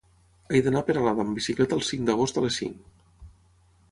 He 0.53 0.61
d'anar 0.67 0.79
a 0.79 0.87
Peralada 0.87 1.25
amb 1.27 1.37
bicicleta 1.41 1.77
el 1.79 1.85
cinc 1.89 2.09
d'agost 2.09 2.41
a 2.41 2.45
les 2.47 2.57
cinc. 2.61 3.31